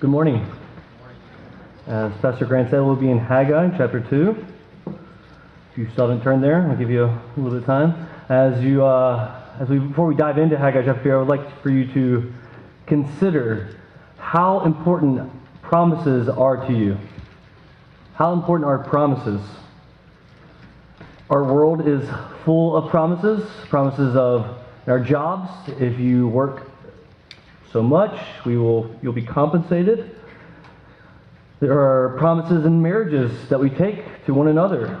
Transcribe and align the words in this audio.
Good 0.00 0.08
morning. 0.08 0.50
As 1.86 2.10
Pastor 2.22 2.46
Grant 2.46 2.70
said, 2.70 2.80
we'll 2.80 2.96
be 2.96 3.10
in 3.10 3.18
Haggai 3.18 3.76
chapter 3.76 4.00
2. 4.00 4.46
If 4.86 4.96
you 5.76 5.90
still 5.90 6.08
haven't 6.08 6.22
turned 6.22 6.42
there, 6.42 6.66
I'll 6.70 6.76
give 6.78 6.88
you 6.88 7.04
a 7.04 7.22
little 7.36 7.50
bit 7.50 7.58
of 7.58 7.66
time. 7.66 8.08
As 8.30 8.64
you, 8.64 8.82
uh, 8.82 9.42
as 9.60 9.68
we, 9.68 9.78
before 9.78 10.06
we 10.06 10.14
dive 10.14 10.38
into 10.38 10.56
Haggai 10.56 10.86
chapter 10.86 11.02
2, 11.02 11.12
I 11.12 11.16
would 11.18 11.28
like 11.28 11.62
for 11.62 11.68
you 11.68 11.86
to 11.92 12.32
consider 12.86 13.76
how 14.16 14.60
important 14.60 15.30
promises 15.60 16.30
are 16.30 16.66
to 16.66 16.72
you. 16.72 16.96
How 18.14 18.32
important 18.32 18.66
are 18.68 18.78
promises? 18.78 19.42
Our 21.28 21.44
world 21.44 21.86
is 21.86 22.08
full 22.46 22.74
of 22.74 22.90
promises, 22.90 23.46
promises 23.68 24.16
of 24.16 24.64
our 24.86 24.98
jobs. 24.98 25.50
If 25.78 26.00
you 26.00 26.26
work 26.26 26.69
so 27.72 27.82
much, 27.82 28.18
we 28.44 28.58
will, 28.58 28.94
you'll 29.00 29.12
be 29.12 29.24
compensated. 29.24 30.16
There 31.60 31.78
are 31.78 32.16
promises 32.18 32.64
in 32.64 32.82
marriages 32.82 33.48
that 33.48 33.60
we 33.60 33.70
take 33.70 34.26
to 34.26 34.34
one 34.34 34.48
another. 34.48 35.00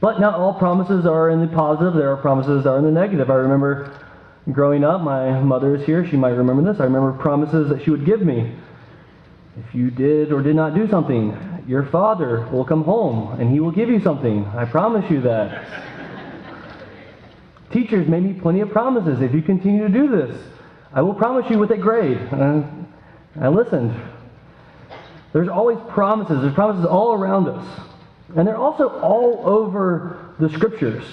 But 0.00 0.20
not 0.20 0.34
all 0.34 0.54
promises 0.54 1.06
are 1.06 1.30
in 1.30 1.40
the 1.40 1.48
positive, 1.48 1.94
there 1.94 2.12
are 2.12 2.16
promises 2.16 2.64
that 2.64 2.70
are 2.70 2.78
in 2.78 2.84
the 2.84 2.92
negative. 2.92 3.30
I 3.30 3.34
remember 3.34 3.92
growing 4.52 4.84
up, 4.84 5.02
my 5.02 5.40
mother 5.40 5.74
is 5.74 5.84
here, 5.84 6.06
she 6.06 6.16
might 6.16 6.30
remember 6.30 6.72
this. 6.72 6.80
I 6.80 6.84
remember 6.84 7.12
promises 7.12 7.68
that 7.68 7.82
she 7.82 7.90
would 7.90 8.06
give 8.06 8.22
me. 8.22 8.54
If 9.58 9.74
you 9.74 9.90
did 9.90 10.32
or 10.32 10.40
did 10.40 10.54
not 10.54 10.74
do 10.74 10.88
something, 10.88 11.36
your 11.66 11.84
father 11.86 12.48
will 12.52 12.64
come 12.64 12.84
home 12.84 13.38
and 13.40 13.50
he 13.50 13.60
will 13.60 13.72
give 13.72 13.90
you 13.90 14.00
something. 14.00 14.46
I 14.46 14.64
promise 14.64 15.10
you 15.10 15.20
that. 15.22 15.66
Teachers 17.72 18.08
made 18.08 18.22
me 18.22 18.40
plenty 18.40 18.60
of 18.60 18.70
promises. 18.70 19.20
If 19.20 19.34
you 19.34 19.42
continue 19.42 19.86
to 19.86 19.92
do 19.92 20.08
this, 20.08 20.40
I 20.92 21.02
will 21.02 21.14
promise 21.14 21.50
you 21.50 21.58
with 21.58 21.70
a 21.70 21.76
grade. 21.76 22.18
Uh, 22.32 22.62
I 23.40 23.48
listened. 23.48 23.94
There's 25.34 25.48
always 25.48 25.78
promises. 25.90 26.40
There's 26.40 26.54
promises 26.54 26.86
all 26.86 27.12
around 27.12 27.48
us. 27.48 27.80
And 28.34 28.46
they're 28.46 28.56
also 28.56 28.88
all 29.00 29.42
over 29.44 30.34
the 30.38 30.48
scriptures, 30.50 31.04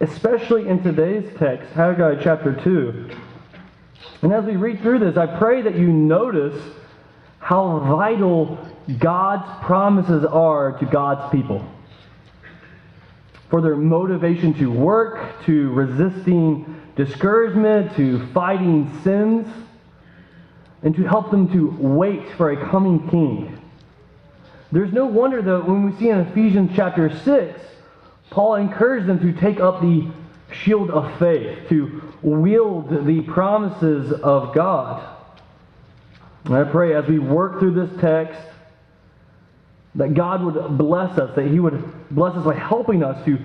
especially 0.00 0.68
in 0.68 0.82
today's 0.82 1.30
text, 1.38 1.70
Haggai 1.72 2.22
chapter 2.22 2.54
2. 2.54 3.10
And 4.22 4.32
as 4.32 4.44
we 4.44 4.56
read 4.56 4.80
through 4.80 5.00
this, 5.00 5.16
I 5.16 5.26
pray 5.26 5.60
that 5.62 5.76
you 5.76 5.88
notice 5.88 6.60
how 7.38 7.80
vital 7.80 8.58
God's 8.98 9.64
promises 9.64 10.24
are 10.24 10.78
to 10.78 10.86
God's 10.86 11.30
people. 11.30 11.66
For 13.50 13.60
their 13.60 13.76
motivation 13.76 14.54
to 14.54 14.70
work, 14.70 15.44
to 15.44 15.70
resisting 15.72 16.77
discouragement, 16.98 17.94
to 17.94 18.26
fighting 18.34 18.90
sins, 19.02 19.46
and 20.82 20.94
to 20.96 21.04
help 21.04 21.30
them 21.30 21.50
to 21.52 21.70
wait 21.78 22.28
for 22.32 22.50
a 22.50 22.70
coming 22.70 23.08
king. 23.08 23.56
There's 24.72 24.92
no 24.92 25.06
wonder 25.06 25.40
that 25.40 25.66
when 25.66 25.84
we 25.84 25.96
see 25.96 26.10
in 26.10 26.18
Ephesians 26.18 26.72
chapter 26.74 27.08
6, 27.16 27.60
Paul 28.30 28.56
encouraged 28.56 29.06
them 29.06 29.20
to 29.20 29.40
take 29.40 29.60
up 29.60 29.80
the 29.80 30.10
shield 30.52 30.90
of 30.90 31.18
faith, 31.20 31.68
to 31.68 32.02
wield 32.20 33.06
the 33.06 33.22
promises 33.22 34.12
of 34.12 34.52
God. 34.52 35.16
And 36.44 36.54
I 36.54 36.64
pray 36.64 36.94
as 36.94 37.06
we 37.06 37.20
work 37.20 37.60
through 37.60 37.74
this 37.74 38.00
text 38.00 38.40
that 39.94 40.14
God 40.14 40.42
would 40.42 40.76
bless 40.76 41.16
us, 41.16 41.34
that 41.36 41.46
He 41.46 41.60
would 41.60 42.10
bless 42.10 42.34
us 42.34 42.44
by 42.44 42.54
helping 42.54 43.04
us 43.04 43.24
to 43.24 43.38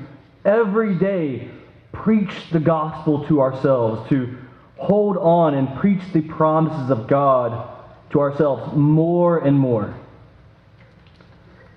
every 0.44 0.96
day 0.96 1.50
preach 1.94 2.50
the 2.52 2.60
gospel 2.60 3.26
to 3.28 3.40
ourselves, 3.40 4.10
to 4.10 4.38
hold 4.76 5.16
on 5.18 5.54
and 5.54 5.74
preach 5.80 6.02
the 6.12 6.22
promises 6.22 6.90
of 6.90 7.08
God 7.08 7.70
to 8.10 8.20
ourselves 8.20 8.76
more 8.76 9.40
and 9.40 9.58
more. 9.58 9.96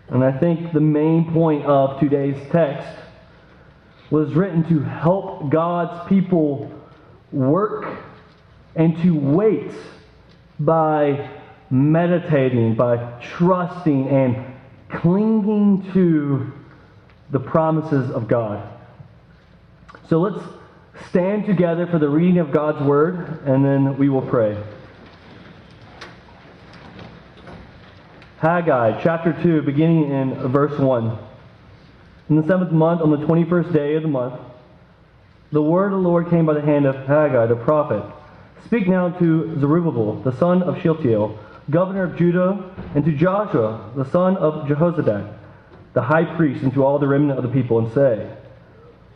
And 0.08 0.24
I 0.24 0.32
think 0.32 0.72
the 0.72 0.80
main 0.80 1.32
point 1.32 1.64
of 1.66 2.00
today's 2.00 2.36
text 2.50 2.88
was 4.10 4.34
written 4.34 4.68
to 4.68 4.80
help 4.80 5.50
God's 5.50 6.08
people 6.08 6.72
work 7.32 7.86
and 8.74 8.96
to 9.02 9.10
wait 9.10 9.72
by 10.58 11.30
meditating, 11.70 12.74
by 12.74 13.20
trusting, 13.20 14.08
and 14.08 14.54
clinging 14.88 15.92
to 15.92 16.52
the 17.30 17.40
promises 17.40 18.10
of 18.10 18.28
God. 18.28 18.75
So 20.08 20.20
let's 20.20 20.38
stand 21.08 21.46
together 21.46 21.88
for 21.88 21.98
the 21.98 22.08
reading 22.08 22.38
of 22.38 22.52
God's 22.52 22.80
word, 22.86 23.42
and 23.44 23.64
then 23.64 23.98
we 23.98 24.08
will 24.08 24.22
pray. 24.22 24.56
Haggai 28.38 29.02
chapter 29.02 29.32
2, 29.42 29.62
beginning 29.62 30.12
in 30.12 30.34
verse 30.52 30.78
1. 30.78 31.18
In 32.28 32.36
the 32.36 32.46
seventh 32.46 32.70
month, 32.70 33.00
on 33.00 33.10
the 33.10 33.26
21st 33.26 33.72
day 33.72 33.96
of 33.96 34.02
the 34.02 34.08
month, 34.08 34.40
the 35.50 35.62
word 35.62 35.92
of 35.92 36.02
the 36.02 36.08
Lord 36.08 36.30
came 36.30 36.46
by 36.46 36.54
the 36.54 36.62
hand 36.62 36.86
of 36.86 36.94
Haggai 37.06 37.46
the 37.46 37.56
prophet. 37.56 38.04
Speak 38.64 38.86
now 38.86 39.08
to 39.08 39.58
Zerubbabel, 39.58 40.22
the 40.22 40.36
son 40.38 40.62
of 40.62 40.80
Shealtiel, 40.82 41.36
governor 41.68 42.04
of 42.04 42.16
Judah, 42.16 42.72
and 42.94 43.04
to 43.04 43.10
Joshua, 43.10 43.90
the 43.96 44.08
son 44.10 44.36
of 44.36 44.68
Jehozadak, 44.68 45.36
the 45.94 46.02
high 46.02 46.36
priest, 46.36 46.62
and 46.62 46.72
to 46.74 46.84
all 46.84 47.00
the 47.00 47.08
remnant 47.08 47.40
of 47.40 47.44
the 47.44 47.50
people, 47.50 47.80
and 47.80 47.92
say, 47.92 48.30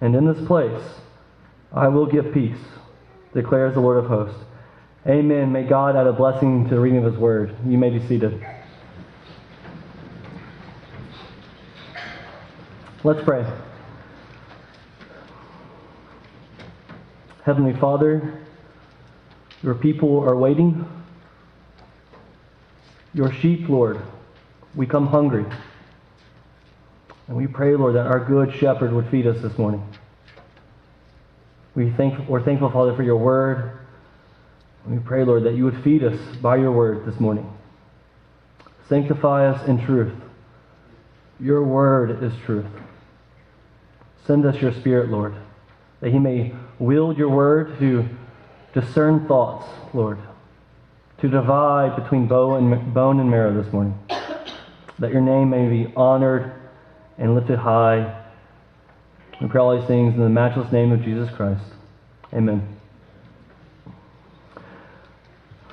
And 0.00 0.14
in 0.14 0.26
this 0.26 0.46
place 0.46 0.82
I 1.72 1.88
will 1.88 2.06
give 2.06 2.32
peace, 2.32 2.58
declares 3.34 3.74
the 3.74 3.80
Lord 3.80 3.98
of 3.98 4.06
hosts. 4.06 4.38
Amen. 5.06 5.52
May 5.52 5.64
God 5.64 5.96
add 5.96 6.06
a 6.06 6.12
blessing 6.12 6.68
to 6.68 6.74
the 6.74 6.80
reading 6.80 6.98
of 6.98 7.12
his 7.12 7.16
word. 7.20 7.54
You 7.66 7.78
may 7.78 7.90
be 7.90 8.06
seated. 8.06 8.44
Let's 13.04 13.22
pray. 13.22 13.46
Heavenly 17.44 17.72
Father, 17.78 18.44
your 19.62 19.74
people 19.74 20.20
are 20.20 20.36
waiting. 20.36 20.84
Your 23.14 23.32
sheep, 23.32 23.68
Lord, 23.68 24.02
we 24.74 24.86
come 24.86 25.06
hungry. 25.06 25.46
And 27.28 27.36
we 27.36 27.46
pray, 27.46 27.76
Lord, 27.76 27.94
that 27.94 28.06
our 28.06 28.24
good 28.24 28.54
shepherd 28.54 28.92
would 28.92 29.08
feed 29.10 29.26
us 29.26 29.40
this 29.42 29.56
morning. 29.58 29.86
We 31.74 31.90
thank, 31.90 32.26
we're 32.28 32.42
thankful, 32.42 32.70
Father, 32.70 32.96
for 32.96 33.02
your 33.02 33.18
word. 33.18 33.78
And 34.84 34.98
we 34.98 35.06
pray, 35.06 35.24
Lord, 35.24 35.44
that 35.44 35.54
you 35.54 35.64
would 35.64 35.84
feed 35.84 36.02
us 36.02 36.18
by 36.36 36.56
your 36.56 36.72
word 36.72 37.04
this 37.04 37.20
morning. 37.20 37.52
Sanctify 38.88 39.46
us 39.46 39.68
in 39.68 39.84
truth. 39.84 40.14
Your 41.38 41.62
word 41.62 42.22
is 42.24 42.32
truth. 42.46 42.66
Send 44.26 44.46
us 44.46 44.60
your 44.60 44.72
Spirit, 44.72 45.10
Lord, 45.10 45.34
that 46.00 46.10
he 46.10 46.18
may 46.18 46.54
wield 46.78 47.18
your 47.18 47.28
word 47.28 47.78
to 47.78 48.08
discern 48.72 49.26
thoughts, 49.28 49.66
Lord, 49.92 50.18
to 51.18 51.28
divide 51.28 52.02
between 52.02 52.26
bone 52.26 52.72
and 52.72 53.30
marrow 53.30 53.62
this 53.62 53.72
morning, 53.72 53.98
that 54.98 55.12
your 55.12 55.20
name 55.20 55.50
may 55.50 55.68
be 55.68 55.92
honored 55.94 56.52
and 57.18 57.34
lifted 57.34 57.58
high. 57.58 58.24
We 59.40 59.48
pray 59.48 59.60
all 59.60 59.76
these 59.76 59.86
things 59.86 60.14
in 60.14 60.20
the 60.20 60.28
matchless 60.28 60.72
name 60.72 60.92
of 60.92 61.02
Jesus 61.02 61.28
Christ. 61.36 61.62
Amen. 62.32 62.76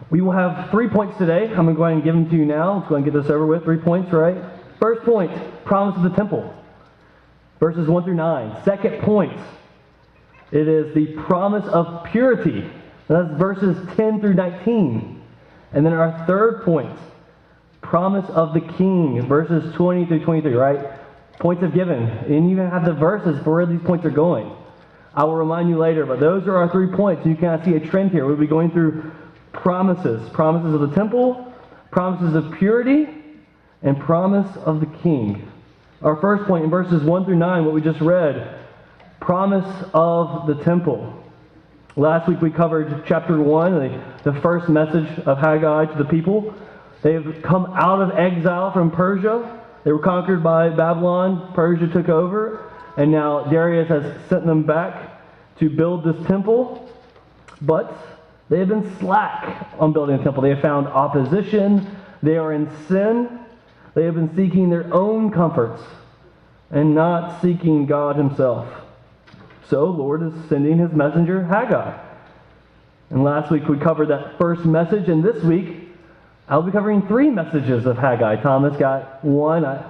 We 0.09 0.21
will 0.21 0.33
have 0.33 0.69
three 0.69 0.87
points 0.87 1.17
today. 1.17 1.47
I'm 1.47 1.65
going 1.65 1.67
to 1.67 1.73
go 1.73 1.83
ahead 1.83 1.95
and 1.95 2.03
give 2.03 2.13
them 2.13 2.29
to 2.29 2.35
you 2.35 2.45
now. 2.45 2.77
Let's 2.77 2.89
go 2.89 2.95
ahead 2.95 3.05
and 3.05 3.13
get 3.13 3.21
this 3.21 3.31
over 3.31 3.45
with. 3.45 3.63
Three 3.63 3.77
points, 3.77 4.11
right? 4.11 4.37
First 4.79 5.03
point, 5.03 5.31
promise 5.65 5.95
of 5.97 6.03
the 6.03 6.15
temple. 6.15 6.53
Verses 7.59 7.87
1 7.87 8.03
through 8.03 8.15
9. 8.15 8.63
Second 8.63 9.01
point, 9.01 9.39
it 10.51 10.67
is 10.67 10.93
the 10.93 11.07
promise 11.23 11.65
of 11.67 12.05
purity. 12.11 12.69
That's 13.07 13.33
verses 13.37 13.77
10 13.95 14.21
through 14.21 14.35
19. 14.35 15.21
And 15.73 15.85
then 15.85 15.93
our 15.93 16.25
third 16.27 16.63
point, 16.63 16.97
promise 17.81 18.29
of 18.29 18.53
the 18.53 18.61
king, 18.61 19.25
verses 19.27 19.73
20 19.75 20.05
through 20.05 20.23
23, 20.23 20.53
right? 20.53 21.04
Points 21.39 21.63
of 21.63 21.73
given. 21.73 22.03
And 22.03 22.51
even 22.51 22.69
have 22.69 22.85
the 22.85 22.93
verses 22.93 23.41
for 23.43 23.55
where 23.55 23.65
these 23.65 23.81
points 23.81 24.05
are 24.05 24.11
going. 24.11 24.51
I 25.13 25.23
will 25.23 25.35
remind 25.35 25.69
you 25.69 25.77
later, 25.77 26.05
but 26.05 26.19
those 26.19 26.45
are 26.47 26.57
our 26.57 26.69
three 26.69 26.87
points. 26.87 27.25
You 27.25 27.35
can 27.35 27.63
see 27.63 27.75
a 27.75 27.79
trend 27.79 28.11
here. 28.11 28.25
We'll 28.25 28.35
be 28.35 28.47
going 28.47 28.71
through 28.71 29.11
promises 29.53 30.29
promises 30.31 30.73
of 30.73 30.81
the 30.81 30.93
temple, 30.95 31.53
promises 31.91 32.35
of 32.35 32.53
purity, 32.57 33.07
and 33.81 33.99
promise 33.99 34.55
of 34.57 34.79
the 34.79 34.85
king. 35.01 35.49
Our 36.01 36.17
first 36.17 36.45
point 36.45 36.65
in 36.65 36.69
verses 36.69 37.03
1 37.03 37.25
through 37.25 37.37
9, 37.37 37.65
what 37.65 37.73
we 37.73 37.81
just 37.81 38.01
read, 38.01 38.59
promise 39.21 39.85
of 39.93 40.47
the 40.47 40.61
temple. 40.63 41.23
Last 41.95 42.27
week 42.27 42.41
we 42.41 42.51
covered 42.51 43.05
chapter 43.07 43.39
1, 43.39 43.73
the, 44.23 44.31
the 44.33 44.41
first 44.41 44.67
message 44.67 45.07
of 45.19 45.37
Haggai 45.37 45.85
to 45.85 45.97
the 45.97 46.05
people. 46.05 46.53
They 47.01 47.13
have 47.13 47.41
come 47.41 47.67
out 47.67 48.01
of 48.01 48.17
exile 48.17 48.73
from 48.73 48.91
Persia. 48.91 49.64
They 49.85 49.93
were 49.93 49.99
conquered 49.99 50.43
by 50.43 50.69
Babylon. 50.69 51.53
Persia 51.53 51.87
took 51.87 52.09
over. 52.09 52.73
And 52.97 53.11
now 53.11 53.43
Darius 53.43 53.87
has 53.87 54.03
sent 54.27 54.45
them 54.45 54.63
back 54.63 55.21
to 55.59 55.69
build 55.69 56.03
this 56.03 56.27
temple. 56.27 56.91
But 57.61 57.95
they 58.49 58.59
have 58.59 58.67
been 58.67 58.97
slack 58.97 59.69
on 59.79 59.93
building 59.93 60.19
a 60.19 60.23
temple. 60.23 60.41
They 60.41 60.49
have 60.49 60.61
found 60.61 60.87
opposition. 60.87 61.95
They 62.23 62.37
are 62.37 62.51
in 62.51 62.69
sin. 62.87 63.39
They 63.93 64.03
have 64.05 64.15
been 64.15 64.35
seeking 64.35 64.69
their 64.69 64.91
own 64.93 65.31
comforts 65.31 65.81
and 66.71 66.95
not 66.95 67.41
seeking 67.41 67.85
God 67.85 68.15
Himself. 68.15 68.67
So, 69.69 69.85
Lord 69.85 70.23
is 70.23 70.33
sending 70.49 70.79
His 70.79 70.91
messenger, 70.91 71.43
Haggai. 71.43 71.97
And 73.11 73.23
last 73.23 73.51
week 73.51 73.67
we 73.67 73.77
covered 73.77 74.07
that 74.07 74.37
first 74.37 74.65
message, 74.65 75.09
and 75.09 75.23
this 75.23 75.43
week 75.43 75.84
I'll 76.47 76.61
be 76.61 76.71
covering 76.71 77.07
three 77.07 77.29
messages 77.29 77.85
of 77.85 77.97
Haggai. 77.97 78.41
Thomas 78.41 78.77
got 78.77 79.23
one. 79.23 79.65
I, 79.65 79.83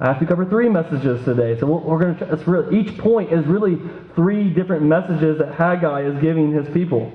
I 0.00 0.08
have 0.08 0.20
to 0.20 0.26
cover 0.26 0.44
three 0.44 0.68
messages 0.68 1.24
today. 1.24 1.58
So 1.58 1.66
we're 1.66 1.98
going 1.98 2.16
to. 2.18 2.36
Really, 2.50 2.80
each 2.80 2.98
point 2.98 3.32
is 3.32 3.46
really 3.46 3.78
three 4.14 4.50
different 4.50 4.82
messages 4.82 5.38
that 5.38 5.54
Haggai 5.54 6.02
is 6.02 6.20
giving 6.20 6.52
his 6.52 6.68
people. 6.74 7.12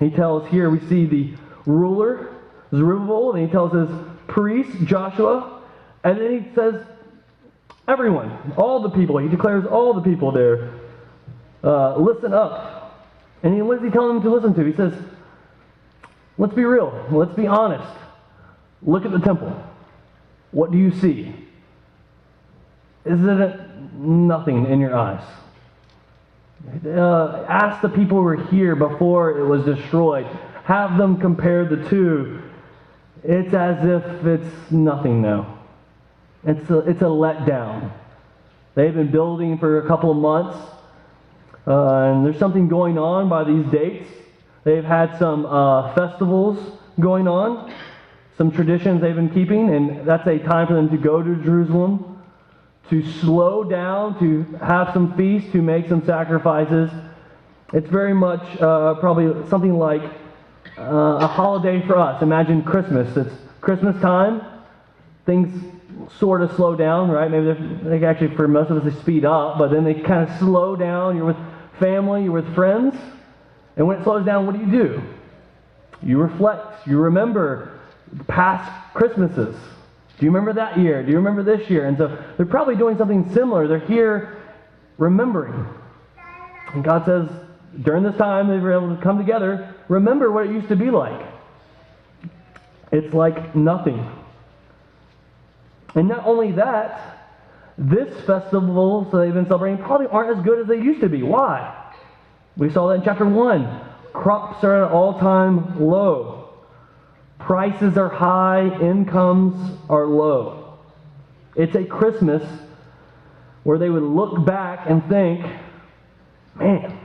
He 0.00 0.10
tells 0.10 0.48
here 0.48 0.70
we 0.70 0.80
see 0.88 1.04
the 1.06 1.34
ruler 1.66 2.34
Zerubbabel, 2.70 3.32
and 3.32 3.46
he 3.46 3.52
tells 3.52 3.72
his 3.72 3.88
priest 4.26 4.70
Joshua, 4.84 5.62
and 6.02 6.18
then 6.18 6.42
he 6.42 6.54
says 6.54 6.86
everyone, 7.86 8.54
all 8.56 8.80
the 8.80 8.90
people. 8.90 9.18
He 9.18 9.28
declares 9.28 9.66
all 9.66 9.92
the 9.92 10.00
people 10.00 10.32
there, 10.32 10.72
uh, 11.62 11.96
listen 11.96 12.32
up. 12.32 12.78
And 13.42 13.54
he, 13.54 13.62
what 13.62 13.78
is 13.78 13.84
he 13.84 13.90
telling 13.90 14.14
them 14.14 14.22
to 14.22 14.30
listen 14.34 14.54
to? 14.54 14.64
He 14.64 14.74
says, 14.74 14.94
let's 16.42 16.54
be 16.54 16.64
real, 16.64 17.06
let's 17.12 17.32
be 17.34 17.46
honest. 17.46 17.88
Look 18.82 19.04
at 19.04 19.12
the 19.12 19.20
temple. 19.20 19.56
What 20.50 20.72
do 20.72 20.78
you 20.78 20.90
see? 20.90 21.32
Is 23.04 23.20
it 23.24 23.60
nothing 23.94 24.66
in 24.66 24.80
your 24.80 24.96
eyes? 24.96 25.24
Uh, 26.84 27.46
ask 27.48 27.80
the 27.80 27.88
people 27.88 28.18
who 28.18 28.24
were 28.24 28.44
here 28.46 28.74
before 28.74 29.38
it 29.38 29.46
was 29.46 29.64
destroyed. 29.64 30.26
Have 30.64 30.98
them 30.98 31.20
compare 31.20 31.64
the 31.64 31.88
two. 31.88 32.42
It's 33.22 33.54
as 33.54 33.84
if 33.84 34.26
it's 34.26 34.72
nothing 34.72 35.22
now. 35.22 35.60
It's 36.44 36.68
a, 36.70 36.78
it's 36.80 37.02
a 37.02 37.04
letdown. 37.04 37.92
They've 38.74 38.94
been 38.94 39.12
building 39.12 39.58
for 39.58 39.78
a 39.78 39.86
couple 39.86 40.10
of 40.10 40.16
months, 40.16 40.58
uh, 41.68 42.10
and 42.10 42.26
there's 42.26 42.38
something 42.38 42.66
going 42.66 42.98
on 42.98 43.28
by 43.28 43.44
these 43.44 43.64
dates. 43.66 44.10
They've 44.64 44.84
had 44.84 45.18
some 45.18 45.46
uh, 45.46 45.94
festivals 45.94 46.78
going 47.00 47.26
on, 47.26 47.72
some 48.38 48.50
traditions 48.50 49.00
they've 49.00 49.14
been 49.14 49.32
keeping, 49.32 49.74
and 49.74 50.06
that's 50.06 50.26
a 50.26 50.38
time 50.38 50.66
for 50.66 50.74
them 50.74 50.88
to 50.90 50.96
go 50.96 51.22
to 51.22 51.36
Jerusalem 51.42 52.12
to 52.92 53.02
slow 53.20 53.64
down, 53.64 54.18
to 54.18 54.42
have 54.58 54.92
some 54.92 55.16
feasts, 55.16 55.50
to 55.52 55.62
make 55.62 55.88
some 55.88 56.04
sacrifices. 56.04 56.90
It's 57.72 57.88
very 57.88 58.12
much 58.12 58.42
uh, 58.60 58.94
probably 58.96 59.48
something 59.48 59.78
like 59.78 60.02
uh, 60.78 61.18
a 61.20 61.26
holiday 61.26 61.84
for 61.86 61.98
us. 61.98 62.22
Imagine 62.22 62.62
Christmas. 62.62 63.16
It's 63.16 63.34
Christmas 63.62 64.00
time. 64.02 64.42
Things 65.24 65.48
sort 66.18 66.42
of 66.42 66.54
slow 66.56 66.76
down, 66.76 67.10
right? 67.10 67.30
Maybe 67.30 67.54
they 67.84 68.04
actually, 68.04 68.34
for 68.36 68.46
most 68.46 68.70
of 68.70 68.76
us, 68.76 68.92
they 68.92 69.00
speed 69.00 69.24
up, 69.24 69.56
but 69.56 69.70
then 69.70 69.84
they 69.84 69.94
kind 69.94 70.28
of 70.28 70.38
slow 70.38 70.76
down. 70.76 71.16
You're 71.16 71.26
with 71.26 71.36
family, 71.78 72.24
you're 72.24 72.32
with 72.32 72.54
friends. 72.54 72.94
And 73.76 73.86
when 73.86 73.98
it 73.98 74.04
slows 74.04 74.24
down, 74.24 74.46
what 74.46 74.54
do 74.54 74.60
you 74.60 74.70
do? 74.70 75.02
You 76.02 76.18
reflect, 76.18 76.86
you 76.86 76.98
remember 76.98 77.80
past 78.28 78.70
Christmases. 78.94 79.54
Do 80.18 80.26
you 80.26 80.30
remember 80.30 80.52
that 80.54 80.78
year? 80.78 81.02
Do 81.02 81.10
you 81.10 81.16
remember 81.16 81.42
this 81.42 81.68
year? 81.70 81.86
And 81.86 81.96
so 81.96 82.22
they're 82.36 82.46
probably 82.46 82.76
doing 82.76 82.98
something 82.98 83.32
similar. 83.32 83.66
They're 83.66 83.78
here 83.78 84.42
remembering. 84.98 85.66
And 86.74 86.84
God 86.84 87.04
says, 87.04 87.28
during 87.82 88.02
this 88.02 88.16
time 88.16 88.48
they 88.48 88.58
were 88.58 88.72
able 88.72 88.94
to 88.94 89.02
come 89.02 89.18
together, 89.18 89.74
remember 89.88 90.30
what 90.30 90.46
it 90.46 90.52
used 90.52 90.68
to 90.68 90.76
be 90.76 90.90
like. 90.90 91.26
It's 92.90 93.14
like 93.14 93.56
nothing. 93.56 94.06
And 95.94 96.08
not 96.08 96.26
only 96.26 96.52
that, 96.52 97.18
this 97.78 98.14
festival 98.26 99.04
that 99.04 99.18
they've 99.18 99.34
been 99.34 99.46
celebrating 99.46 99.82
probably 99.82 100.06
aren't 100.08 100.38
as 100.38 100.44
good 100.44 100.60
as 100.60 100.66
they 100.66 100.76
used 100.76 101.00
to 101.00 101.08
be. 101.08 101.22
Why? 101.22 101.81
We 102.56 102.70
saw 102.70 102.88
that 102.88 102.94
in 102.94 103.02
chapter 103.02 103.26
1. 103.26 103.80
Crops 104.12 104.62
are 104.62 104.84
at 104.84 104.88
an 104.88 104.92
all 104.92 105.18
time 105.18 105.80
low. 105.80 106.50
Prices 107.38 107.96
are 107.96 108.08
high, 108.08 108.68
incomes 108.80 109.78
are 109.88 110.06
low. 110.06 110.78
It's 111.56 111.74
a 111.74 111.84
Christmas 111.84 112.42
where 113.64 113.78
they 113.78 113.88
would 113.88 114.02
look 114.02 114.44
back 114.44 114.88
and 114.88 115.06
think, 115.08 115.44
man, 116.54 116.98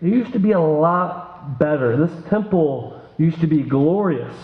it 0.00 0.08
used 0.08 0.32
to 0.32 0.38
be 0.38 0.52
a 0.52 0.60
lot 0.60 1.58
better. 1.58 2.06
This 2.06 2.28
temple 2.28 3.00
used 3.18 3.40
to 3.40 3.46
be 3.46 3.62
glorious. 3.62 4.34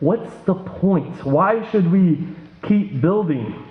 What's 0.00 0.32
the 0.44 0.54
point? 0.54 1.24
Why 1.24 1.68
should 1.70 1.90
we 1.90 2.28
keep 2.62 3.00
building? 3.00 3.66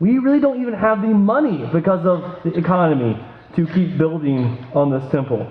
We 0.00 0.18
really 0.18 0.40
don't 0.40 0.60
even 0.62 0.74
have 0.74 1.02
the 1.02 1.08
money 1.08 1.68
because 1.72 2.06
of 2.06 2.42
the 2.44 2.56
economy 2.56 3.20
to 3.56 3.66
keep 3.66 3.98
building 3.98 4.66
on 4.74 4.90
this 4.90 5.10
temple. 5.10 5.50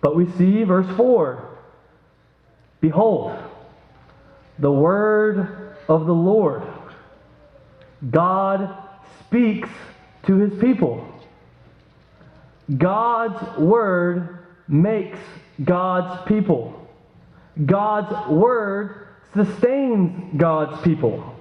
But 0.00 0.16
we 0.16 0.30
see 0.32 0.62
verse 0.64 0.86
4 0.96 1.58
Behold, 2.80 3.36
the 4.58 4.70
word 4.70 5.76
of 5.88 6.06
the 6.06 6.14
Lord. 6.14 6.62
God 8.10 8.76
speaks 9.26 9.68
to 10.26 10.36
his 10.36 10.58
people. 10.60 11.04
God's 12.76 13.58
word 13.58 14.46
makes 14.68 15.18
God's 15.64 16.26
people. 16.28 16.88
God's 17.64 18.28
word 18.30 19.08
sustains 19.34 20.34
God's 20.36 20.80
people. 20.82 21.35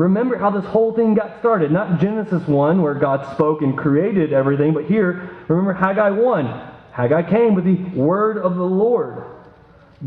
Remember 0.00 0.38
how 0.38 0.48
this 0.48 0.64
whole 0.64 0.94
thing 0.94 1.12
got 1.12 1.38
started. 1.40 1.70
Not 1.70 2.00
Genesis 2.00 2.48
1, 2.48 2.80
where 2.80 2.94
God 2.94 3.34
spoke 3.34 3.60
and 3.60 3.76
created 3.76 4.32
everything, 4.32 4.72
but 4.72 4.86
here, 4.86 5.36
remember 5.46 5.74
Haggai 5.74 6.08
1. 6.08 6.46
Haggai 6.92 7.28
came 7.28 7.54
with 7.54 7.66
the 7.66 7.76
word 7.94 8.38
of 8.38 8.56
the 8.56 8.64
Lord. 8.64 9.22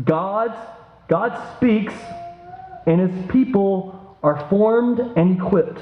God, 0.04 0.52
God 1.06 1.40
speaks, 1.56 1.94
and 2.88 3.08
his 3.08 3.30
people 3.30 4.18
are 4.20 4.48
formed 4.50 4.98
and 4.98 5.36
equipped. 5.36 5.78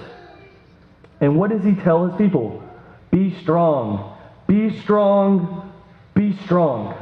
And 1.22 1.36
what 1.36 1.48
does 1.48 1.64
he 1.64 1.72
tell 1.72 2.06
his 2.06 2.14
people? 2.18 2.62
Be 3.10 3.34
strong, 3.40 4.14
be 4.46 4.78
strong, 4.82 5.72
be 6.14 6.36
strong. 6.44 6.94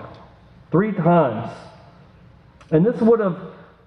Three 0.71 0.93
times. 0.93 1.51
And 2.71 2.87
this 2.87 3.01
would 3.01 3.19
have 3.19 3.37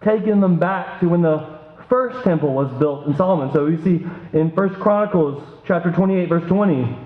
taken 0.02 0.42
them 0.42 0.60
back 0.60 1.00
to 1.00 1.08
when 1.08 1.22
the 1.22 1.53
first 1.90 2.24
temple 2.24 2.54
was 2.54 2.72
built 2.80 3.08
in 3.08 3.16
Solomon. 3.16 3.52
So 3.54 3.66
we 3.66 3.78
see 3.84 4.06
in 4.34 4.52
First 4.56 4.80
Chronicles 4.80 5.44
chapter 5.66 5.92
28, 5.92 6.30
verse 6.30 6.48
20, 6.48 6.98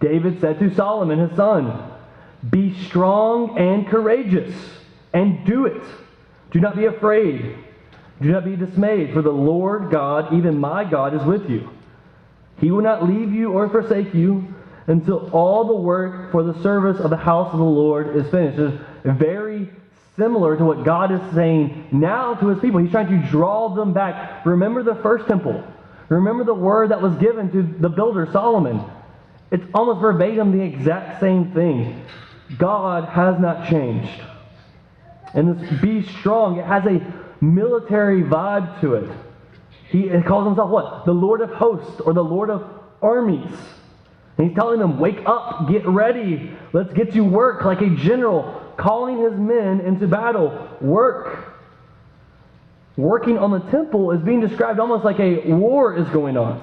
David 0.00 0.40
said 0.40 0.58
to 0.58 0.74
Solomon, 0.74 1.18
his 1.18 1.36
son, 1.36 1.90
Be 2.50 2.78
strong 2.84 3.58
and 3.58 3.86
courageous 3.86 4.54
and 5.12 5.46
do 5.46 5.66
it. 5.66 5.82
Do 6.50 6.60
not 6.60 6.76
be 6.76 6.86
afraid. 6.86 7.56
Do 8.20 8.30
not 8.30 8.44
be 8.44 8.56
dismayed, 8.56 9.12
for 9.12 9.22
the 9.22 9.30
Lord 9.30 9.90
God, 9.90 10.32
even 10.34 10.58
my 10.58 10.84
God, 10.84 11.14
is 11.14 11.22
with 11.24 11.50
you. 11.50 11.70
He 12.58 12.70
will 12.70 12.82
not 12.82 13.08
leave 13.08 13.32
you 13.32 13.52
or 13.52 13.68
forsake 13.68 14.14
you. 14.14 14.54
until 14.86 15.30
all 15.30 15.64
the 15.64 15.74
work 15.74 16.30
for 16.30 16.42
the 16.42 16.62
service 16.62 17.00
of 17.00 17.10
the 17.10 17.16
house 17.16 17.52
of 17.52 17.58
the 17.58 17.64
Lord 17.64 18.16
is 18.16 18.30
finished. 18.30 18.58
It's 18.58 19.18
very 19.18 19.70
similar 20.16 20.56
to 20.56 20.64
what 20.64 20.84
God 20.84 21.12
is 21.12 21.20
saying 21.34 21.88
now 21.92 22.34
to 22.34 22.48
his 22.48 22.60
people. 22.60 22.80
He's 22.80 22.90
trying 22.90 23.08
to 23.08 23.28
draw 23.28 23.74
them 23.74 23.92
back. 23.92 24.44
Remember 24.46 24.82
the 24.82 24.94
first 24.96 25.26
temple. 25.26 25.62
Remember 26.08 26.44
the 26.44 26.54
word 26.54 26.90
that 26.90 27.00
was 27.00 27.14
given 27.16 27.50
to 27.52 27.62
the 27.80 27.88
builder 27.88 28.28
Solomon. 28.30 28.82
It's 29.50 29.64
almost 29.74 30.00
verbatim 30.00 30.56
the 30.56 30.64
exact 30.64 31.20
same 31.20 31.52
thing. 31.52 32.04
God 32.58 33.08
has 33.08 33.38
not 33.40 33.68
changed. 33.68 34.20
And 35.32 35.58
this 35.58 35.80
be 35.80 36.02
strong, 36.18 36.58
it 36.58 36.64
has 36.64 36.84
a 36.86 37.00
military 37.40 38.22
vibe 38.22 38.80
to 38.80 38.94
it. 38.94 39.10
He 39.90 40.08
calls 40.22 40.46
himself 40.46 40.70
what? 40.70 41.04
The 41.04 41.12
Lord 41.12 41.40
of 41.40 41.50
hosts 41.50 42.00
or 42.00 42.12
the 42.12 42.22
Lord 42.22 42.50
of 42.50 42.68
armies. 43.02 43.52
And 44.36 44.48
he's 44.48 44.56
telling 44.56 44.80
them, 44.80 44.98
wake 44.98 45.20
up, 45.26 45.68
get 45.68 45.86
ready, 45.86 46.56
let's 46.72 46.92
get 46.92 47.12
to 47.12 47.20
work 47.20 47.64
like 47.64 47.80
a 47.80 47.90
general, 47.90 48.60
calling 48.76 49.18
his 49.18 49.32
men 49.32 49.80
into 49.80 50.06
battle. 50.06 50.68
Work. 50.80 51.54
Working 52.96 53.38
on 53.38 53.50
the 53.50 53.60
temple 53.70 54.12
is 54.12 54.20
being 54.22 54.40
described 54.40 54.78
almost 54.78 55.04
like 55.04 55.18
a 55.18 55.52
war 55.52 55.96
is 55.96 56.08
going 56.08 56.36
on. 56.36 56.62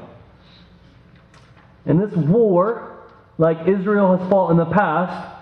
And 1.85 2.01
this 2.01 2.15
war, 2.15 2.99
like 3.37 3.67
Israel 3.67 4.17
has 4.17 4.29
fought 4.29 4.51
in 4.51 4.57
the 4.57 4.65
past, 4.65 5.37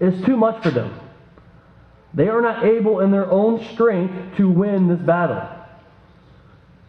is 0.00 0.24
too 0.24 0.36
much 0.36 0.62
for 0.62 0.70
them. 0.70 1.00
They 2.12 2.28
are 2.28 2.40
not 2.40 2.64
able 2.64 3.00
in 3.00 3.10
their 3.10 3.30
own 3.30 3.64
strength 3.72 4.36
to 4.36 4.48
win 4.48 4.88
this 4.88 5.00
battle. 5.00 5.48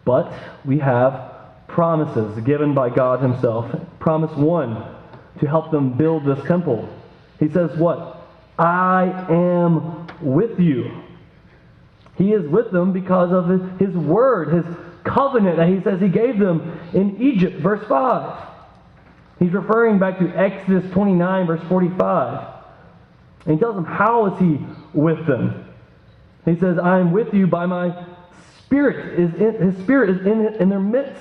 But 0.04 0.32
we 0.64 0.78
have 0.78 1.32
promises 1.66 2.38
given 2.44 2.74
by 2.74 2.90
God 2.90 3.20
Himself. 3.20 3.74
Promise 3.98 4.36
one 4.36 4.84
to 5.40 5.46
help 5.46 5.70
them 5.70 5.96
build 5.96 6.24
this 6.24 6.44
temple. 6.46 6.88
He 7.40 7.48
says, 7.48 7.76
What? 7.76 8.15
I 8.58 9.26
am 9.28 10.06
with 10.20 10.58
you. 10.58 11.02
He 12.16 12.32
is 12.32 12.48
with 12.48 12.72
them 12.72 12.92
because 12.92 13.32
of 13.32 13.78
His 13.78 13.94
word, 13.94 14.52
His 14.52 14.76
covenant 15.04 15.58
that 15.58 15.68
He 15.68 15.82
says 15.82 16.00
He 16.00 16.08
gave 16.08 16.38
them 16.38 16.78
in 16.94 17.20
Egypt, 17.20 17.60
verse 17.60 17.86
5. 17.86 18.46
He's 19.38 19.52
referring 19.52 19.98
back 19.98 20.18
to 20.18 20.28
Exodus 20.28 20.90
29, 20.92 21.46
verse 21.46 21.60
45. 21.68 22.54
And 23.44 23.54
he 23.54 23.60
tells 23.60 23.74
them, 23.74 23.84
How 23.84 24.32
is 24.34 24.38
he 24.38 24.58
with 24.92 25.26
them? 25.26 25.64
He 26.44 26.56
says, 26.58 26.78
I 26.78 26.98
am 26.98 27.12
with 27.12 27.34
you 27.34 27.46
by 27.46 27.66
my 27.66 28.06
spirit. 28.64 29.18
Is 29.18 29.34
in, 29.34 29.72
his 29.72 29.76
spirit 29.82 30.10
is 30.10 30.26
in, 30.26 30.54
in 30.60 30.68
their 30.68 30.80
midst. 30.80 31.20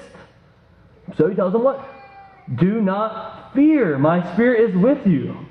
So 1.17 1.27
he 1.27 1.35
tells 1.35 1.53
them 1.53 1.63
what? 1.63 1.85
Do 2.55 2.81
not 2.81 3.53
fear. 3.53 3.97
My 3.97 4.33
spirit 4.33 4.69
is 4.69 4.75
with 4.75 5.05
you. 5.05 5.45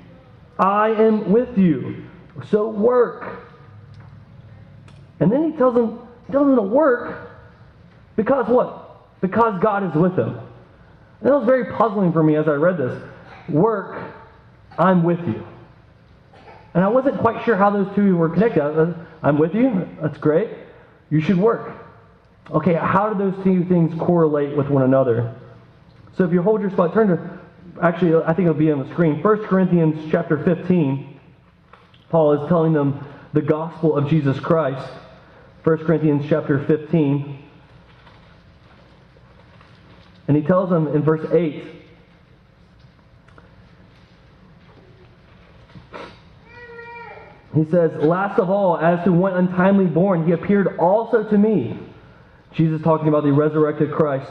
I 0.57 0.89
am 0.89 1.31
with 1.31 1.57
you. 1.57 2.05
So 2.49 2.69
work. 2.69 3.47
And 5.19 5.31
then 5.31 5.51
he 5.51 5.57
tells 5.57 5.75
them, 5.75 5.99
he 6.25 6.31
tells 6.31 6.47
them 6.47 6.55
to 6.55 6.61
work 6.61 7.31
because 8.15 8.47
what? 8.47 9.21
Because 9.21 9.61
God 9.61 9.83
is 9.89 9.93
with 9.95 10.15
them. 10.15 10.39
And 11.19 11.29
that 11.29 11.37
was 11.37 11.45
very 11.45 11.73
puzzling 11.73 12.11
for 12.11 12.23
me 12.23 12.35
as 12.35 12.47
I 12.47 12.53
read 12.53 12.77
this. 12.77 13.01
Work, 13.49 14.01
I'm 14.77 15.03
with 15.03 15.19
you. 15.19 15.45
And 16.73 16.83
I 16.83 16.87
wasn't 16.87 17.19
quite 17.19 17.43
sure 17.45 17.55
how 17.55 17.69
those 17.69 17.93
two 17.95 18.17
were 18.17 18.29
connected. 18.29 18.61
I'm 19.23 19.37
with 19.37 19.55
you. 19.55 19.87
That's 20.01 20.17
great. 20.17 20.49
You 21.09 21.21
should 21.21 21.37
work. 21.37 21.73
Okay, 22.51 22.73
how 22.73 23.11
do 23.11 23.31
those 23.31 23.43
two 23.43 23.63
things 23.65 23.97
correlate 23.99 24.55
with 24.55 24.69
one 24.69 24.83
another? 24.83 25.33
So 26.17 26.25
if 26.25 26.31
you 26.31 26.41
hold 26.41 26.61
your 26.61 26.69
spot, 26.69 26.93
turn 26.93 27.07
to, 27.07 27.34
actually, 27.81 28.15
I 28.23 28.33
think 28.33 28.47
it'll 28.47 28.53
be 28.53 28.71
on 28.71 28.87
the 28.87 28.93
screen. 28.93 29.21
1 29.21 29.43
Corinthians 29.45 30.11
chapter 30.11 30.43
15. 30.43 31.19
Paul 32.09 32.43
is 32.43 32.49
telling 32.49 32.73
them 32.73 33.05
the 33.33 33.41
gospel 33.41 33.97
of 33.97 34.09
Jesus 34.09 34.39
Christ. 34.39 34.87
1 35.63 35.77
Corinthians 35.85 36.25
chapter 36.29 36.63
15. 36.65 37.43
And 40.27 40.37
he 40.37 40.43
tells 40.43 40.69
them 40.69 40.87
in 40.87 41.03
verse 41.03 41.29
8 41.31 41.75
He 47.55 47.63
says, 47.71 47.91
Last 48.03 48.37
of 48.37 48.49
all, 48.49 48.77
as 48.77 49.03
to 49.05 49.13
one 49.13 49.33
untimely 49.33 49.85
born, 49.85 50.25
he 50.25 50.33
appeared 50.33 50.77
also 50.77 51.23
to 51.23 51.37
me. 51.37 51.79
Jesus 52.51 52.81
talking 52.81 53.07
about 53.07 53.23
the 53.23 53.31
resurrected 53.31 53.93
Christ. 53.93 54.29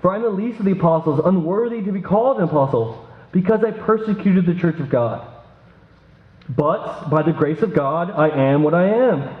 For 0.00 0.12
I 0.12 0.16
am 0.16 0.22
the 0.22 0.30
least 0.30 0.58
of 0.60 0.64
the 0.64 0.72
apostles, 0.72 1.20
unworthy 1.24 1.82
to 1.82 1.92
be 1.92 2.00
called 2.00 2.38
an 2.38 2.44
apostle, 2.44 3.06
because 3.32 3.64
I 3.64 3.72
persecuted 3.72 4.46
the 4.46 4.54
church 4.54 4.78
of 4.78 4.90
God. 4.90 5.26
But 6.48 7.10
by 7.10 7.22
the 7.22 7.32
grace 7.32 7.62
of 7.62 7.74
God, 7.74 8.10
I 8.10 8.28
am 8.28 8.62
what 8.62 8.74
I 8.74 8.88
am. 8.88 9.36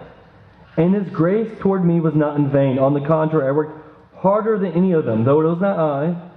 And 0.76 0.94
his 0.94 1.08
grace 1.12 1.50
toward 1.60 1.84
me 1.84 2.00
was 2.00 2.14
not 2.14 2.36
in 2.36 2.50
vain. 2.50 2.78
On 2.78 2.94
the 2.94 3.00
contrary, 3.00 3.48
I 3.48 3.52
worked 3.52 3.84
harder 4.16 4.58
than 4.58 4.72
any 4.72 4.92
of 4.92 5.04
them, 5.04 5.24
though 5.24 5.40
it 5.40 5.44
was 5.44 5.60
not 5.60 5.78
I, 5.78 6.30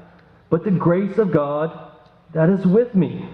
but 0.50 0.64
the 0.64 0.72
grace 0.72 1.18
of 1.18 1.32
God 1.32 1.92
that 2.34 2.50
is 2.50 2.66
with 2.66 2.96
me. 2.96 3.28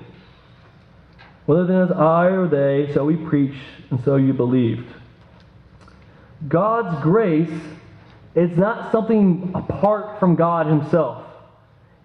Whether 1.46 1.66
then 1.66 1.82
as 1.84 1.92
I 1.92 2.26
or 2.28 2.48
they, 2.48 2.94
so 2.94 3.06
we 3.06 3.16
preach, 3.16 3.56
and 3.90 4.04
so 4.04 4.16
you 4.16 4.34
believed. 4.34 4.88
God's 6.48 7.02
grace 7.02 7.50
is 8.38 8.56
not 8.56 8.92
something 8.92 9.52
apart 9.56 10.20
from 10.20 10.36
God 10.36 10.68
Himself. 10.68 11.26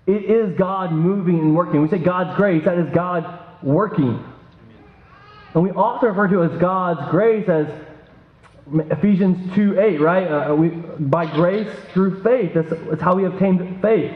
It 0.06 0.24
is 0.24 0.56
God 0.56 0.90
moving 0.90 1.38
and 1.38 1.54
working. 1.54 1.82
We 1.82 1.88
say 1.88 1.98
God's 1.98 2.34
grace, 2.36 2.64
that 2.64 2.78
is 2.78 2.90
God 2.92 3.38
working. 3.62 4.24
And 5.54 5.62
we 5.62 5.70
often 5.70 6.08
refer 6.08 6.28
to 6.28 6.40
it 6.40 6.52
as 6.54 6.58
God's 6.58 7.10
grace 7.10 7.48
as 7.50 7.66
Ephesians 8.90 9.54
2 9.54 9.78
8, 9.78 10.00
right? 10.00 10.26
Uh, 10.26 10.54
we, 10.54 10.70
by 10.70 11.26
grace 11.26 11.68
through 11.92 12.22
faith. 12.22 12.54
That's, 12.54 12.70
that's 12.70 13.02
how 13.02 13.14
we 13.14 13.26
obtained 13.26 13.82
faith. 13.82 14.12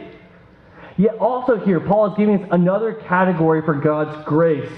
Yet 0.97 1.17
also 1.17 1.59
here, 1.59 1.81
Paul 1.81 2.13
is 2.13 2.17
giving 2.17 2.43
us 2.43 2.49
another 2.51 2.95
category 2.95 3.61
for 3.61 3.75
God's 3.75 4.25
grace. 4.25 4.73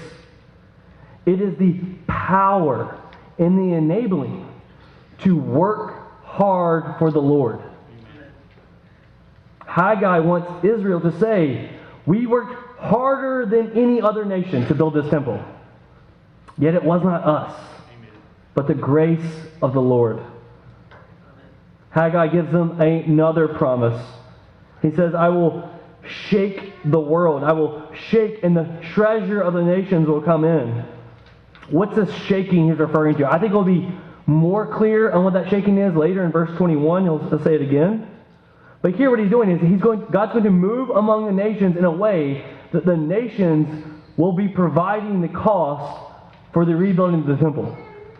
It 1.25 1.39
is 1.39 1.57
the 1.57 1.79
power 2.07 2.99
and 3.37 3.57
the 3.57 3.77
enabling 3.77 4.45
to 5.19 5.37
work 5.37 5.98
hard 6.39 6.97
for 6.99 7.11
the 7.11 7.19
Lord. 7.19 7.59
Haggai 9.67 10.19
wants 10.19 10.63
Israel 10.63 11.01
to 11.01 11.11
say, 11.19 11.69
We 12.05 12.27
worked 12.27 12.79
harder 12.79 13.45
than 13.45 13.77
any 13.77 14.01
other 14.01 14.23
nation 14.23 14.65
to 14.67 14.73
build 14.73 14.93
this 14.93 15.09
temple. 15.09 15.43
Yet 16.57 16.75
it 16.75 16.83
was 16.83 17.03
not 17.03 17.25
us, 17.25 17.53
but 18.53 18.67
the 18.67 18.73
grace 18.73 19.31
of 19.61 19.73
the 19.73 19.81
Lord. 19.81 20.23
Haggai 21.89 22.27
gives 22.29 22.51
them 22.53 22.79
another 22.79 23.49
promise. 23.49 24.01
He 24.81 24.91
says, 24.95 25.13
I 25.13 25.27
will 25.27 25.69
shake 26.07 26.71
the 26.85 27.01
world. 27.01 27.43
I 27.43 27.51
will 27.51 27.91
shake, 28.09 28.43
and 28.43 28.55
the 28.55 28.79
treasure 28.93 29.41
of 29.41 29.53
the 29.53 29.63
nations 29.63 30.07
will 30.07 30.21
come 30.21 30.45
in. 30.45 30.85
What's 31.69 31.97
this 31.97 32.13
shaking 32.27 32.69
he's 32.69 32.79
referring 32.79 33.17
to? 33.17 33.27
I 33.29 33.39
think 33.39 33.51
it'll 33.51 33.65
be 33.65 33.91
more 34.29 34.67
clear 34.77 35.11
on 35.11 35.23
what 35.23 35.33
that 35.33 35.49
shaking 35.49 35.77
is 35.77 35.95
later 35.95 36.23
in 36.23 36.31
verse 36.31 36.55
21. 36.57 37.03
He'll 37.03 37.43
say 37.43 37.55
it 37.55 37.61
again. 37.61 38.07
But 38.81 38.95
here, 38.95 39.09
what 39.09 39.19
he's 39.19 39.29
doing 39.29 39.51
is 39.51 39.59
he's 39.61 39.81
going, 39.81 40.05
God's 40.11 40.31
going 40.31 40.45
to 40.45 40.51
move 40.51 40.89
among 40.91 41.25
the 41.25 41.31
nations 41.31 41.75
in 41.75 41.83
a 41.83 41.91
way 41.91 42.45
that 42.71 42.85
the 42.85 42.95
nations 42.95 43.85
will 44.15 44.31
be 44.31 44.47
providing 44.47 45.21
the 45.21 45.27
cost 45.27 46.13
for 46.53 46.65
the 46.65 46.75
rebuilding 46.75 47.21
of 47.21 47.27
the 47.27 47.37
temple. 47.37 47.75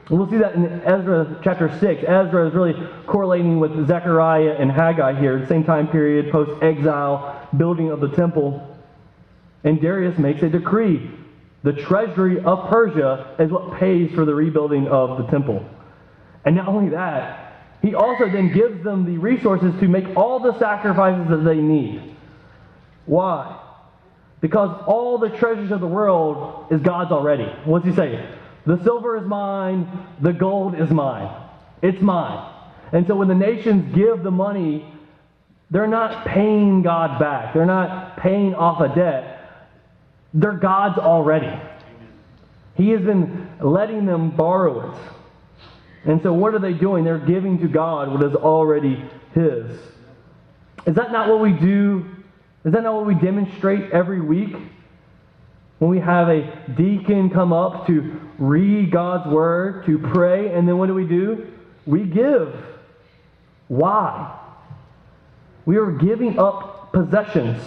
And 0.09 0.17
we'll 0.17 0.29
see 0.29 0.37
that 0.37 0.55
in 0.55 0.65
Ezra 0.81 1.39
chapter 1.43 1.69
6. 1.79 2.03
Ezra 2.03 2.47
is 2.47 2.53
really 2.53 2.73
correlating 3.05 3.59
with 3.59 3.87
Zechariah 3.87 4.55
and 4.59 4.71
Haggai 4.71 5.19
here, 5.19 5.39
the 5.39 5.47
same 5.47 5.63
time 5.63 5.87
period, 5.87 6.31
post 6.31 6.61
exile, 6.63 7.47
building 7.55 7.91
of 7.91 8.01
the 8.01 8.09
temple. 8.09 8.77
And 9.63 9.79
Darius 9.79 10.17
makes 10.17 10.41
a 10.41 10.49
decree. 10.49 11.11
The 11.63 11.73
treasury 11.73 12.39
of 12.43 12.69
Persia 12.69 13.35
is 13.39 13.51
what 13.51 13.79
pays 13.79 14.11
for 14.15 14.25
the 14.25 14.33
rebuilding 14.33 14.87
of 14.87 15.17
the 15.17 15.27
temple. 15.29 15.65
And 16.45 16.55
not 16.55 16.67
only 16.67 16.89
that, 16.89 17.49
he 17.81 17.95
also 17.95 18.29
then 18.29 18.51
gives 18.53 18.83
them 18.83 19.05
the 19.05 19.17
resources 19.17 19.73
to 19.79 19.87
make 19.87 20.15
all 20.17 20.39
the 20.39 20.57
sacrifices 20.59 21.29
that 21.29 21.43
they 21.43 21.55
need. 21.55 22.15
Why? 23.05 23.59
Because 24.41 24.83
all 24.85 25.17
the 25.17 25.29
treasures 25.29 25.71
of 25.71 25.79
the 25.79 25.87
world 25.87 26.67
is 26.71 26.81
God's 26.81 27.11
already. 27.11 27.45
What's 27.65 27.85
he 27.85 27.93
saying? 27.93 28.25
The 28.65 28.81
silver 28.83 29.17
is 29.17 29.25
mine, 29.25 29.87
the 30.21 30.33
gold 30.33 30.79
is 30.79 30.89
mine. 30.89 31.29
It's 31.81 32.01
mine. 32.01 32.53
And 32.91 33.07
so 33.07 33.15
when 33.15 33.27
the 33.27 33.35
nations 33.35 33.95
give 33.95 34.23
the 34.23 34.31
money, 34.31 34.93
they're 35.71 35.87
not 35.87 36.25
paying 36.25 36.81
God 36.81 37.19
back. 37.19 37.53
They're 37.53 37.65
not 37.65 38.17
paying 38.17 38.55
off 38.55 38.81
a 38.81 38.93
debt. 38.93 39.35
They're 40.33 40.53
God's 40.53 40.97
already. 40.97 41.51
He 42.75 42.89
has 42.91 43.01
been 43.01 43.49
letting 43.59 44.05
them 44.05 44.31
borrow 44.31 44.91
it. 44.91 44.99
And 46.05 46.21
so 46.21 46.33
what 46.33 46.53
are 46.53 46.59
they 46.59 46.73
doing? 46.73 47.03
They're 47.03 47.17
giving 47.17 47.59
to 47.59 47.67
God 47.67 48.11
what 48.11 48.23
is 48.23 48.35
already 48.35 49.03
His. 49.33 49.71
Is 50.85 50.95
that 50.95 51.11
not 51.11 51.29
what 51.29 51.41
we 51.41 51.51
do? 51.51 52.05
Is 52.65 52.73
that 52.73 52.83
not 52.83 52.93
what 52.95 53.05
we 53.05 53.15
demonstrate 53.15 53.91
every 53.91 54.21
week? 54.21 54.55
when 55.79 55.89
we 55.89 55.99
have 55.99 56.27
a 56.27 56.41
deacon 56.77 57.29
come 57.29 57.53
up 57.53 57.87
to 57.87 58.19
read 58.37 58.91
God's 58.91 59.27
word, 59.31 59.85
to 59.85 59.97
pray, 59.97 60.53
and 60.53 60.67
then 60.67 60.77
what 60.77 60.87
do 60.87 60.93
we 60.93 61.05
do? 61.05 61.47
We 61.85 62.03
give. 62.03 62.53
Why? 63.69 64.37
We 65.65 65.77
are 65.77 65.91
giving 65.91 66.37
up 66.37 66.91
possessions 66.91 67.61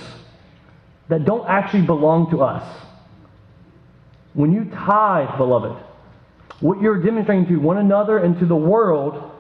that 1.08 1.24
don't 1.24 1.48
actually 1.48 1.82
belong 1.82 2.30
to 2.30 2.42
us. 2.42 2.62
When 4.34 4.52
you 4.52 4.66
tithe, 4.66 5.36
beloved, 5.38 5.82
what 6.62 6.81
you're 6.81 7.02
demonstrating 7.02 7.47
to 7.47 7.57
one 7.57 7.76
another 7.76 8.19
and 8.19 8.38
to 8.38 8.47
the 8.47 8.57
world 8.57 9.31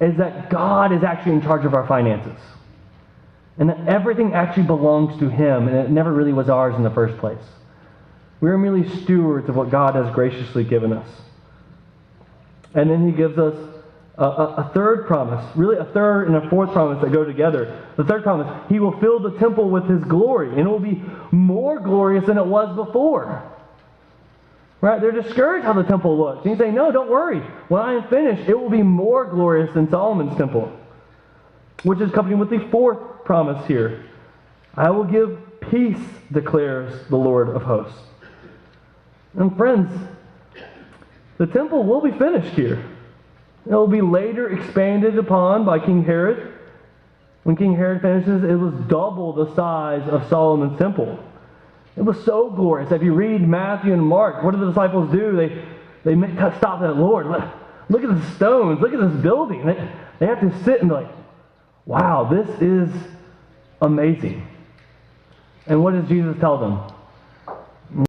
is 0.00 0.16
that 0.16 0.48
God 0.48 0.92
is 0.92 1.04
actually 1.04 1.32
in 1.32 1.42
charge 1.42 1.66
of 1.66 1.74
our 1.74 1.86
finances. 1.86 2.38
And 3.58 3.68
that 3.68 3.86
everything 3.86 4.32
actually 4.32 4.64
belongs 4.64 5.18
to 5.20 5.28
Him, 5.28 5.68
and 5.68 5.76
it 5.76 5.90
never 5.90 6.12
really 6.12 6.32
was 6.32 6.48
ours 6.48 6.74
in 6.74 6.82
the 6.82 6.90
first 6.90 7.18
place. 7.18 7.42
We 8.40 8.50
are 8.50 8.58
merely 8.58 8.88
stewards 9.02 9.48
of 9.48 9.56
what 9.56 9.70
God 9.70 9.94
has 9.94 10.12
graciously 10.14 10.64
given 10.64 10.92
us. 10.92 11.08
And 12.74 12.90
then 12.90 13.06
He 13.06 13.12
gives 13.14 13.38
us 13.38 13.54
a, 14.16 14.24
a, 14.24 14.54
a, 14.54 14.70
third 14.72 15.06
promise, 15.06 15.44
really 15.56 15.76
a 15.76 15.84
third 15.84 16.28
and 16.28 16.36
a 16.36 16.48
fourth 16.48 16.72
promise 16.72 17.02
that 17.02 17.12
go 17.12 17.24
together. 17.24 17.86
The 17.96 18.04
third 18.04 18.22
promise, 18.22 18.70
He 18.70 18.80
will 18.80 18.98
fill 19.00 19.20
the 19.20 19.38
temple 19.38 19.68
with 19.68 19.86
His 19.86 20.02
glory, 20.04 20.48
and 20.48 20.60
it 20.60 20.68
will 20.68 20.80
be 20.80 21.02
more 21.30 21.78
glorious 21.78 22.24
than 22.24 22.38
it 22.38 22.46
was 22.46 22.74
before. 22.74 23.53
Right? 24.84 25.00
They're 25.00 25.12
discouraged 25.12 25.64
how 25.64 25.72
the 25.72 25.82
temple 25.82 26.18
looks. 26.18 26.42
And 26.44 26.50
he's 26.50 26.58
saying, 26.58 26.74
No, 26.74 26.92
don't 26.92 27.08
worry. 27.08 27.40
When 27.68 27.80
I 27.80 27.94
am 27.94 28.06
finished, 28.08 28.46
it 28.46 28.52
will 28.52 28.68
be 28.68 28.82
more 28.82 29.24
glorious 29.24 29.72
than 29.72 29.88
Solomon's 29.88 30.36
temple. 30.36 30.70
Which 31.84 32.02
is 32.02 32.10
accompanied 32.10 32.38
with 32.38 32.50
the 32.50 32.68
fourth 32.70 33.24
promise 33.24 33.66
here. 33.66 34.04
I 34.74 34.90
will 34.90 35.04
give 35.04 35.38
peace, 35.70 36.04
declares 36.30 37.08
the 37.08 37.16
Lord 37.16 37.48
of 37.48 37.62
hosts. 37.62 37.98
And 39.32 39.56
friends, 39.56 39.90
the 41.38 41.46
temple 41.46 41.84
will 41.84 42.02
be 42.02 42.12
finished 42.18 42.54
here. 42.54 42.84
It 43.64 43.72
will 43.72 43.88
be 43.88 44.02
later 44.02 44.50
expanded 44.50 45.16
upon 45.16 45.64
by 45.64 45.78
King 45.78 46.04
Herod. 46.04 46.52
When 47.44 47.56
King 47.56 47.74
Herod 47.74 48.02
finishes, 48.02 48.44
it 48.44 48.56
was 48.56 48.74
double 48.86 49.32
the 49.32 49.54
size 49.54 50.06
of 50.10 50.28
Solomon's 50.28 50.78
temple. 50.78 51.23
It 51.96 52.02
was 52.02 52.22
so 52.24 52.50
glorious. 52.50 52.90
If 52.90 53.02
you 53.02 53.14
read 53.14 53.46
Matthew 53.46 53.92
and 53.92 54.02
Mark, 54.02 54.42
what 54.42 54.52
do 54.52 54.60
the 54.60 54.66
disciples 54.66 55.12
do? 55.12 55.36
They, 55.36 55.64
they 56.04 56.14
stop 56.56 56.82
at 56.82 56.96
Lord. 56.96 57.26
Look, 57.26 57.44
look 57.88 58.02
at 58.02 58.08
the 58.08 58.30
stones. 58.32 58.80
Look 58.80 58.92
at 58.92 59.00
this 59.00 59.22
building. 59.22 59.64
They, 59.64 59.88
they 60.18 60.26
have 60.26 60.40
to 60.40 60.64
sit 60.64 60.80
and 60.80 60.88
be 60.88 60.94
like, 60.96 61.10
wow, 61.86 62.24
this 62.24 62.48
is 62.60 62.90
amazing. 63.80 64.46
And 65.66 65.82
what 65.82 65.92
does 65.92 66.08
Jesus 66.08 66.36
tell 66.40 66.58
them? 66.58 66.93